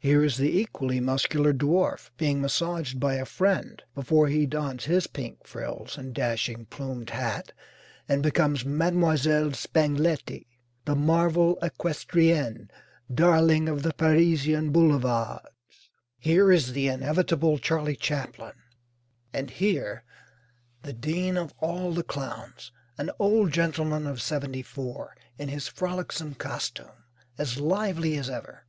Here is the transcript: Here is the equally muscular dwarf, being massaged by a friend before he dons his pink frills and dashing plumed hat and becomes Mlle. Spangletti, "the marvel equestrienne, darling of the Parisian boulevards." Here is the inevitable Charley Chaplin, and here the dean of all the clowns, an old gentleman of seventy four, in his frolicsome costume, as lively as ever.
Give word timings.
Here 0.00 0.24
is 0.24 0.38
the 0.38 0.58
equally 0.58 0.98
muscular 0.98 1.52
dwarf, 1.54 2.10
being 2.16 2.40
massaged 2.40 2.98
by 2.98 3.14
a 3.14 3.24
friend 3.24 3.80
before 3.94 4.26
he 4.26 4.44
dons 4.44 4.86
his 4.86 5.06
pink 5.06 5.46
frills 5.46 5.96
and 5.96 6.12
dashing 6.12 6.66
plumed 6.66 7.10
hat 7.10 7.52
and 8.08 8.24
becomes 8.24 8.64
Mlle. 8.64 9.52
Spangletti, 9.52 10.48
"the 10.84 10.96
marvel 10.96 11.58
equestrienne, 11.62 12.70
darling 13.14 13.68
of 13.68 13.84
the 13.84 13.92
Parisian 13.94 14.72
boulevards." 14.72 15.88
Here 16.18 16.50
is 16.50 16.72
the 16.72 16.88
inevitable 16.88 17.58
Charley 17.58 17.94
Chaplin, 17.94 18.56
and 19.32 19.48
here 19.48 20.02
the 20.82 20.92
dean 20.92 21.36
of 21.36 21.54
all 21.58 21.92
the 21.92 22.02
clowns, 22.02 22.72
an 22.98 23.12
old 23.20 23.52
gentleman 23.52 24.08
of 24.08 24.20
seventy 24.20 24.62
four, 24.62 25.16
in 25.38 25.48
his 25.48 25.68
frolicsome 25.68 26.34
costume, 26.34 27.04
as 27.38 27.60
lively 27.60 28.16
as 28.18 28.28
ever. 28.28 28.66